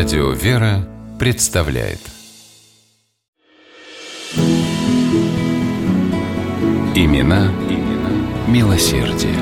Радио 0.00 0.30
«Вера» 0.30 0.88
представляет 1.18 2.00
Имена, 6.94 7.52
имена 7.68 8.48
милосердие. 8.48 9.36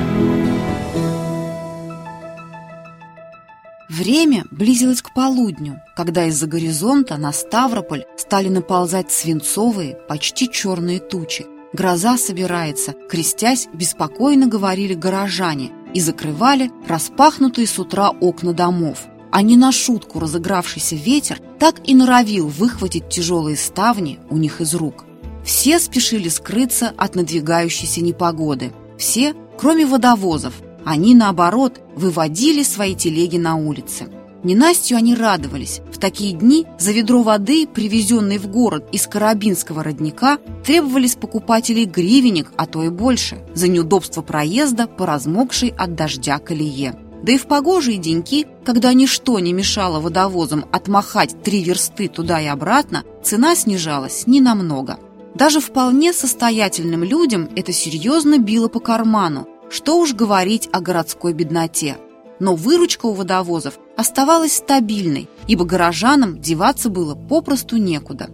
Время 3.87 4.43
близилось 4.51 5.01
к 5.01 5.13
полудню, 5.13 5.79
когда 5.95 6.25
из-за 6.25 6.45
горизонта 6.45 7.15
на 7.15 7.31
Ставрополь 7.31 8.03
стали 8.17 8.49
наползать 8.49 9.11
свинцовые, 9.11 9.97
почти 10.09 10.51
черные 10.51 10.99
тучи. 10.99 11.45
Гроза 11.71 12.17
собирается, 12.17 12.93
крестясь, 13.09 13.69
беспокойно 13.73 14.47
говорили 14.47 14.93
горожане 14.93 15.71
и 15.93 16.01
закрывали 16.01 16.69
распахнутые 16.85 17.65
с 17.65 17.79
утра 17.79 18.09
окна 18.09 18.51
домов. 18.51 19.07
А 19.31 19.41
не 19.41 19.57
на 19.57 19.71
шутку 19.71 20.19
разыгравшийся 20.19 20.95
ветер 20.95 21.39
так 21.59 21.75
и 21.87 21.93
норовил 21.93 22.47
выхватить 22.47 23.09
тяжелые 23.09 23.57
ставни 23.57 24.19
у 24.29 24.37
них 24.37 24.61
из 24.61 24.73
рук. 24.73 25.05
Все 25.43 25.79
спешили 25.79 26.29
скрыться 26.29 26.93
от 26.97 27.15
надвигающейся 27.15 28.01
непогоды. 28.01 28.71
Все, 28.97 29.33
кроме 29.57 29.85
водовозов. 29.85 30.53
Они, 30.85 31.13
наоборот, 31.15 31.79
выводили 31.95 32.63
свои 32.63 32.95
телеги 32.95 33.37
на 33.37 33.55
улицы. 33.55 34.07
Ненастью 34.43 34.97
они 34.97 35.15
радовались. 35.15 35.81
В 35.91 35.97
такие 35.97 36.33
дни 36.33 36.65
за 36.79 36.93
ведро 36.93 37.23
воды, 37.23 37.67
привезенной 37.67 38.37
в 38.37 38.47
город 38.47 38.87
из 38.93 39.05
Карабинского 39.05 39.83
родника, 39.83 40.37
требовались 40.63 41.15
покупателей 41.15 41.85
гривенник, 41.85 42.51
а 42.55 42.65
то 42.65 42.83
и 42.83 42.89
больше, 42.89 43.43
за 43.53 43.67
неудобство 43.67 44.21
проезда 44.21 44.87
по 44.87 45.05
размокшей 45.05 45.73
от 45.77 45.95
дождя 45.95 46.39
колее. 46.39 46.95
Да 47.23 47.31
и 47.33 47.37
в 47.37 47.47
погожие 47.47 47.97
деньки, 47.97 48.47
когда 48.63 48.93
ничто 48.93 49.39
не 49.39 49.53
мешало 49.53 49.99
водовозам 49.99 50.65
отмахать 50.71 51.41
три 51.43 51.63
версты 51.63 52.07
туда 52.07 52.41
и 52.41 52.47
обратно, 52.47 53.03
цена 53.23 53.55
снижалась 53.55 54.25
ненамного. 54.25 54.99
Даже 55.35 55.59
вполне 55.59 56.13
состоятельным 56.13 57.03
людям 57.03 57.49
это 57.55 57.71
серьезно 57.73 58.37
било 58.37 58.67
по 58.67 58.79
карману, 58.79 59.47
что 59.69 59.99
уж 59.99 60.13
говорить 60.13 60.69
о 60.71 60.81
городской 60.81 61.33
бедноте 61.33 61.97
но 62.39 62.55
выручка 62.55 63.05
у 63.05 63.13
водовозов 63.13 63.77
оставалась 63.95 64.57
стабильной, 64.57 65.29
ибо 65.47 65.65
горожанам 65.65 66.39
деваться 66.39 66.89
было 66.89 67.15
попросту 67.15 67.77
некуда. 67.77 68.29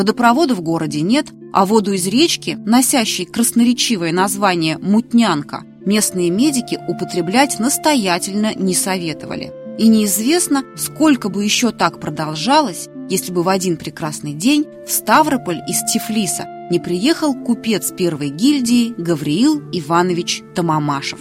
Водопровода 0.00 0.54
в 0.54 0.62
городе 0.62 1.02
нет, 1.02 1.26
а 1.52 1.66
воду 1.66 1.92
из 1.92 2.06
речки, 2.06 2.56
носящей 2.64 3.26
красноречивое 3.26 4.12
название 4.12 4.78
«мутнянка», 4.78 5.64
местные 5.84 6.30
медики 6.30 6.78
употреблять 6.88 7.58
настоятельно 7.58 8.54
не 8.54 8.72
советовали. 8.72 9.52
И 9.76 9.88
неизвестно, 9.88 10.64
сколько 10.74 11.28
бы 11.28 11.44
еще 11.44 11.70
так 11.70 12.00
продолжалось, 12.00 12.88
если 13.10 13.30
бы 13.30 13.42
в 13.42 13.50
один 13.50 13.76
прекрасный 13.76 14.32
день 14.32 14.64
в 14.86 14.90
Ставрополь 14.90 15.60
из 15.68 15.84
Тифлиса 15.92 16.46
не 16.70 16.78
приехал 16.78 17.34
купец 17.34 17.92
первой 17.92 18.30
гильдии 18.30 18.94
Гавриил 18.96 19.60
Иванович 19.70 20.40
Тамамашев. 20.54 21.20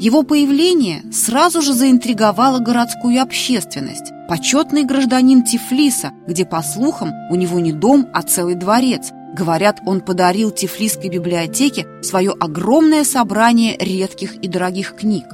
Его 0.00 0.22
появление 0.22 1.02
сразу 1.12 1.60
же 1.60 1.74
заинтриговало 1.74 2.58
городскую 2.58 3.20
общественность. 3.20 4.12
Почетный 4.30 4.84
гражданин 4.84 5.42
Тифлиса, 5.42 6.12
где, 6.26 6.46
по 6.46 6.62
слухам, 6.62 7.12
у 7.30 7.34
него 7.34 7.60
не 7.60 7.70
дом, 7.70 8.08
а 8.14 8.22
целый 8.22 8.54
дворец. 8.54 9.10
Говорят, 9.36 9.80
он 9.84 10.00
подарил 10.00 10.52
Тифлисской 10.52 11.10
библиотеке 11.10 11.86
свое 12.00 12.30
огромное 12.30 13.04
собрание 13.04 13.76
редких 13.76 14.36
и 14.36 14.48
дорогих 14.48 14.96
книг. 14.96 15.26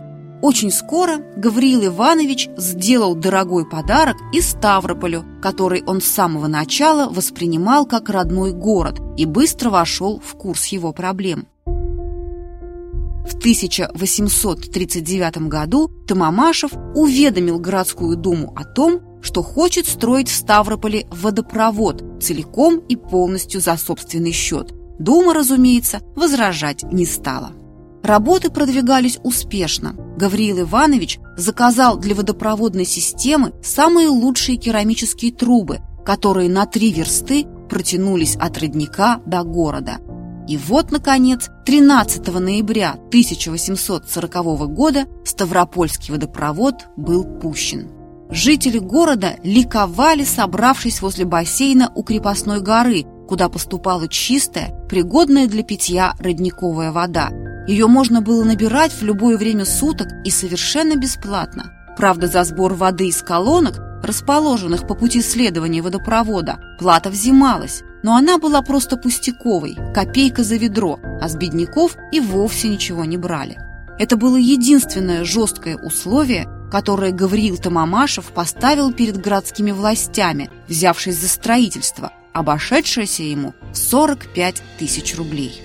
Очень 0.42 0.72
скоро 0.72 1.18
Гавриил 1.36 1.86
Иванович 1.86 2.48
сделал 2.56 3.14
дорогой 3.14 3.68
подарок 3.68 4.16
и 4.32 4.40
Ставрополю, 4.40 5.24
который 5.40 5.84
он 5.86 6.00
с 6.00 6.06
самого 6.06 6.48
начала 6.48 7.08
воспринимал 7.08 7.86
как 7.86 8.10
родной 8.10 8.52
город 8.52 9.00
и 9.16 9.26
быстро 9.26 9.70
вошел 9.70 10.20
в 10.24 10.34
курс 10.34 10.66
его 10.66 10.92
проблем. 10.92 11.46
В 13.46 13.48
1839 13.48 15.48
году 15.48 15.88
Тамамашев 16.08 16.72
уведомил 16.96 17.60
городскую 17.60 18.16
думу 18.16 18.52
о 18.56 18.64
том, 18.64 19.00
что 19.22 19.44
хочет 19.44 19.86
строить 19.86 20.28
в 20.28 20.34
Ставрополе 20.34 21.06
водопровод 21.12 22.02
целиком 22.20 22.78
и 22.78 22.96
полностью 22.96 23.60
за 23.60 23.76
собственный 23.76 24.32
счет. 24.32 24.74
Дума, 24.98 25.32
разумеется, 25.32 26.00
возражать 26.16 26.82
не 26.92 27.06
стала. 27.06 27.52
Работы 28.02 28.50
продвигались 28.50 29.20
успешно. 29.22 29.94
Гавриил 30.16 30.62
Иванович 30.62 31.20
заказал 31.36 31.98
для 31.98 32.16
водопроводной 32.16 32.84
системы 32.84 33.52
самые 33.62 34.08
лучшие 34.08 34.58
керамические 34.58 35.32
трубы, 35.32 35.82
которые 36.04 36.48
на 36.48 36.66
три 36.66 36.92
версты 36.92 37.46
протянулись 37.68 38.34
от 38.34 38.58
родника 38.58 39.20
до 39.24 39.44
города. 39.44 39.98
И 40.48 40.56
вот, 40.56 40.92
наконец, 40.92 41.50
13 41.64 42.26
ноября 42.40 42.92
1840 42.92 44.34
года 44.72 45.06
Ставропольский 45.24 46.12
водопровод 46.12 46.86
был 46.96 47.24
пущен. 47.24 47.88
Жители 48.30 48.78
города 48.78 49.36
ликовали, 49.42 50.24
собравшись 50.24 51.00
возле 51.00 51.24
бассейна 51.24 51.90
у 51.94 52.02
крепостной 52.02 52.60
горы, 52.60 53.04
куда 53.28 53.48
поступала 53.48 54.08
чистая, 54.08 54.74
пригодная 54.88 55.46
для 55.46 55.62
питья 55.62 56.14
родниковая 56.18 56.92
вода– 56.92 57.30
ее 57.66 57.88
можно 57.88 58.20
было 58.20 58.44
набирать 58.44 58.92
в 58.92 59.02
любое 59.02 59.36
время 59.36 59.64
суток 59.64 60.08
и 60.24 60.30
совершенно 60.30 60.96
бесплатно. 60.96 61.72
Правда, 61.96 62.28
за 62.28 62.44
сбор 62.44 62.74
воды 62.74 63.08
из 63.08 63.22
колонок, 63.22 63.80
расположенных 64.04 64.86
по 64.86 64.94
пути 64.94 65.20
следования 65.20 65.82
водопровода, 65.82 66.60
плата 66.78 67.10
взималась, 67.10 67.82
но 68.02 68.16
она 68.16 68.38
была 68.38 68.62
просто 68.62 68.96
пустяковой, 68.96 69.76
копейка 69.94 70.44
за 70.44 70.56
ведро, 70.56 70.98
а 71.20 71.28
с 71.28 71.36
бедняков 71.36 71.96
и 72.12 72.20
вовсе 72.20 72.68
ничего 72.68 73.04
не 73.04 73.16
брали. 73.16 73.58
Это 73.98 74.16
было 74.16 74.36
единственное 74.36 75.24
жесткое 75.24 75.76
условие, 75.76 76.46
которое 76.70 77.12
Гавриил 77.12 77.56
Тамамашев 77.56 78.26
поставил 78.26 78.92
перед 78.92 79.16
городскими 79.16 79.70
властями, 79.70 80.50
взявшись 80.68 81.16
за 81.16 81.28
строительство, 81.28 82.12
обошедшееся 82.32 83.22
ему 83.22 83.54
в 83.72 83.76
45 83.76 84.62
тысяч 84.78 85.16
рублей. 85.16 85.62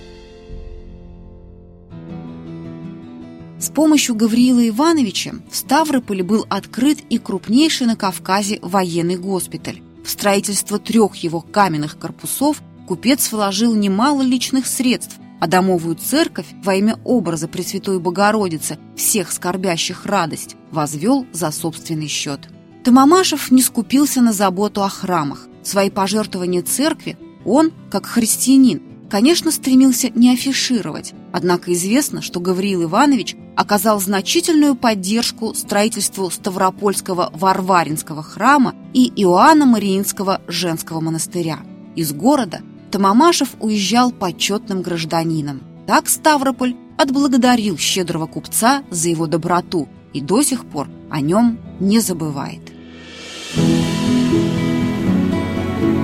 С 3.59 3.69
помощью 3.69 4.15
Гавриила 4.15 4.67
Ивановича 4.67 5.33
в 5.51 5.55
Ставрополе 5.55 6.23
был 6.23 6.47
открыт 6.49 6.99
и 7.09 7.19
крупнейший 7.19 7.85
на 7.85 7.95
Кавказе 7.95 8.57
военный 8.63 9.17
госпиталь. 9.17 9.81
В 10.03 10.09
строительство 10.09 10.79
трех 10.79 11.15
его 11.15 11.41
каменных 11.41 11.97
корпусов 11.97 12.61
купец 12.87 13.31
вложил 13.31 13.75
немало 13.75 14.21
личных 14.21 14.67
средств, 14.67 15.17
а 15.39 15.47
домовую 15.47 15.95
церковь 15.95 16.47
во 16.63 16.75
имя 16.75 16.99
образа 17.03 17.47
Пресвятой 17.47 17.99
Богородицы 17.99 18.77
всех 18.95 19.31
скорбящих 19.31 20.05
радость 20.05 20.55
возвел 20.71 21.25
за 21.31 21.51
собственный 21.51 22.07
счет. 22.07 22.49
Тамамашев 22.83 23.51
не 23.51 23.61
скупился 23.61 24.21
на 24.21 24.33
заботу 24.33 24.83
о 24.83 24.89
храмах. 24.89 25.47
Свои 25.63 25.89
пожертвования 25.89 26.63
церкви 26.63 27.17
он, 27.45 27.71
как 27.89 28.05
христианин, 28.05 28.81
конечно, 29.09 29.51
стремился 29.51 30.09
не 30.09 30.31
афишировать, 30.31 31.13
однако 31.31 31.73
известно, 31.73 32.21
что 32.21 32.39
Гавриил 32.39 32.83
Иванович 32.83 33.35
оказал 33.55 33.99
значительную 33.99 34.75
поддержку 34.75 35.53
строительству 35.53 36.29
Ставропольского 36.29 37.31
Варваринского 37.33 38.23
храма 38.23 38.75
и 38.93 39.11
Иоанна 39.15 39.65
Мариинского 39.65 40.41
женского 40.47 41.01
монастыря. 41.01 41.59
Из 41.95 42.13
города 42.13 42.61
Тамамашев 42.91 43.49
уезжал 43.59 44.11
почетным 44.11 44.81
гражданином. 44.81 45.61
Так 45.87 46.09
Ставрополь 46.09 46.75
отблагодарил 46.97 47.77
щедрого 47.77 48.27
купца 48.27 48.83
за 48.89 49.09
его 49.09 49.27
доброту 49.27 49.87
и 50.13 50.21
до 50.21 50.41
сих 50.41 50.65
пор 50.65 50.87
о 51.09 51.21
нем 51.21 51.59
не 51.79 51.99
забывает. 51.99 52.61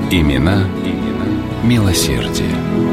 Имена, 0.10 0.64
имена 0.86 1.28
милосердие. 1.64 2.87